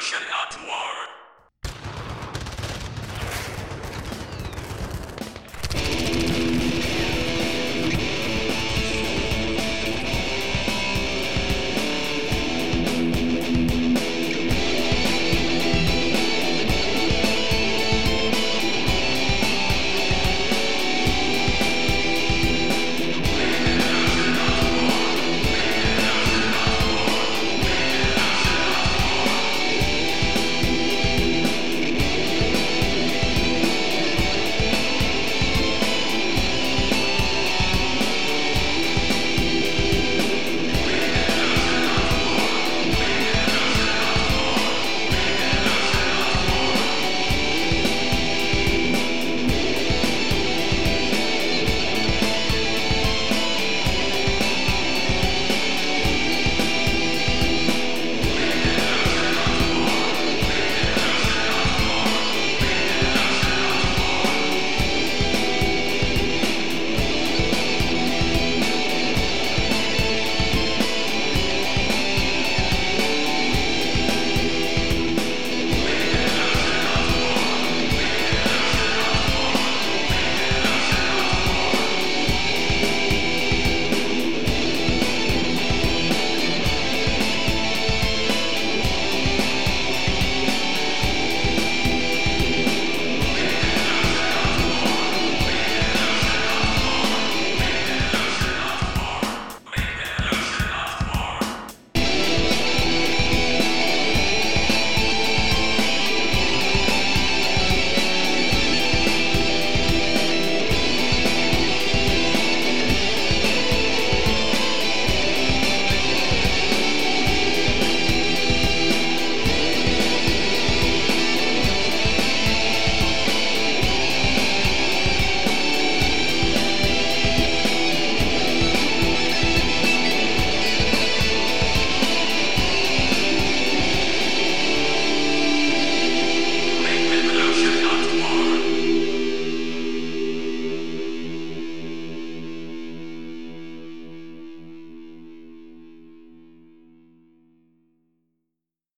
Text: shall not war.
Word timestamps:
shall 0.00 0.20
not 0.30 0.56
war. 0.66 1.19